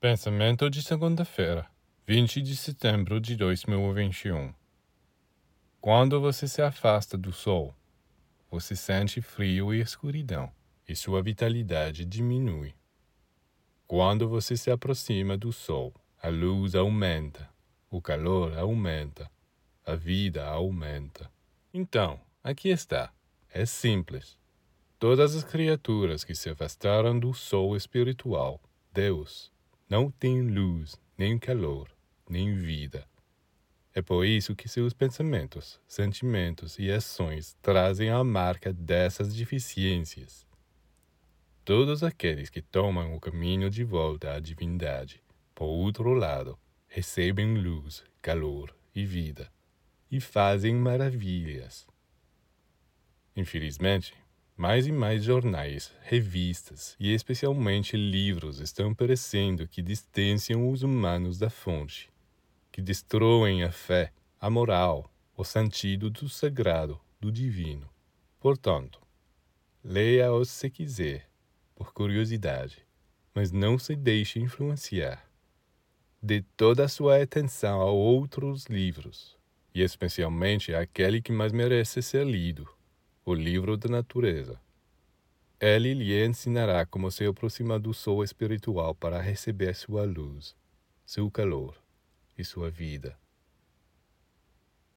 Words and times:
Pensamento 0.00 0.70
de 0.70 0.80
segunda-feira, 0.80 1.66
20 2.06 2.40
de 2.40 2.54
setembro 2.54 3.20
de 3.20 3.34
2021. 3.34 4.54
Quando 5.80 6.20
você 6.20 6.46
se 6.46 6.62
afasta 6.62 7.18
do 7.18 7.32
sol, 7.32 7.74
você 8.48 8.76
sente 8.76 9.20
frio 9.20 9.74
e 9.74 9.80
escuridão, 9.80 10.52
e 10.88 10.94
sua 10.94 11.20
vitalidade 11.20 12.04
diminui. 12.04 12.76
Quando 13.88 14.28
você 14.28 14.56
se 14.56 14.70
aproxima 14.70 15.36
do 15.36 15.52
sol, 15.52 15.92
a 16.22 16.28
luz 16.28 16.76
aumenta, 16.76 17.50
o 17.90 18.00
calor 18.00 18.56
aumenta, 18.56 19.28
a 19.84 19.96
vida 19.96 20.46
aumenta. 20.46 21.28
Então, 21.74 22.20
aqui 22.40 22.68
está. 22.68 23.12
É 23.52 23.66
simples. 23.66 24.38
Todas 24.96 25.34
as 25.34 25.42
criaturas 25.42 26.22
que 26.22 26.36
se 26.36 26.48
afastaram 26.48 27.18
do 27.18 27.34
sol 27.34 27.76
espiritual, 27.76 28.60
Deus, 28.92 29.50
não 29.88 30.10
têm 30.10 30.42
luz, 30.42 31.00
nem 31.16 31.38
calor, 31.38 31.90
nem 32.28 32.54
vida. 32.54 33.08
É 33.94 34.02
por 34.02 34.24
isso 34.24 34.54
que 34.54 34.68
seus 34.68 34.92
pensamentos, 34.92 35.80
sentimentos 35.88 36.78
e 36.78 36.90
ações 36.90 37.56
trazem 37.62 38.10
a 38.10 38.22
marca 38.22 38.72
dessas 38.72 39.34
deficiências. 39.34 40.46
Todos 41.64 42.02
aqueles 42.02 42.50
que 42.50 42.62
tomam 42.62 43.14
o 43.14 43.20
caminho 43.20 43.68
de 43.70 43.82
volta 43.82 44.34
à 44.34 44.40
divindade, 44.40 45.22
por 45.54 45.66
outro 45.66 46.12
lado, 46.12 46.58
recebem 46.86 47.56
luz, 47.58 48.04
calor 48.22 48.74
e 48.94 49.04
vida, 49.04 49.50
e 50.10 50.20
fazem 50.20 50.74
maravilhas. 50.74 51.86
Infelizmente, 53.34 54.14
mais 54.58 54.88
e 54.88 54.92
mais 54.92 55.22
jornais, 55.22 55.94
revistas 56.02 56.96
e 56.98 57.14
especialmente 57.14 57.96
livros 57.96 58.58
estão 58.58 58.92
parecendo 58.92 59.68
que 59.68 59.80
distanciam 59.80 60.68
os 60.68 60.82
humanos 60.82 61.38
da 61.38 61.48
fonte, 61.48 62.10
que 62.72 62.82
destroem 62.82 63.62
a 63.62 63.70
fé, 63.70 64.12
a 64.40 64.50
moral, 64.50 65.08
o 65.36 65.44
sentido 65.44 66.10
do 66.10 66.28
sagrado, 66.28 67.00
do 67.20 67.30
divino. 67.30 67.88
Portanto, 68.40 69.00
leia-os 69.82 70.50
se 70.50 70.68
quiser, 70.68 71.30
por 71.76 71.92
curiosidade, 71.92 72.84
mas 73.32 73.52
não 73.52 73.78
se 73.78 73.94
deixe 73.94 74.40
influenciar. 74.40 75.24
Dê 76.20 76.42
toda 76.56 76.84
a 76.84 76.88
sua 76.88 77.22
atenção 77.22 77.80
a 77.80 77.84
outros 77.84 78.64
livros, 78.66 79.38
e 79.72 79.82
especialmente 79.82 80.74
àquele 80.74 81.22
que 81.22 81.30
mais 81.30 81.52
merece 81.52 82.02
ser 82.02 82.26
lido 82.26 82.68
o 83.28 83.34
livro 83.34 83.76
da 83.76 83.90
natureza. 83.90 84.58
Ele 85.60 85.92
lhe 85.92 86.24
ensinará 86.24 86.86
como 86.86 87.10
se 87.10 87.26
aproximar 87.26 87.78
do 87.78 87.92
sol 87.92 88.24
espiritual 88.24 88.94
para 88.94 89.20
receber 89.20 89.74
sua 89.74 90.06
luz, 90.06 90.56
seu 91.04 91.30
calor 91.30 91.76
e 92.38 92.42
sua 92.42 92.70
vida. 92.70 93.18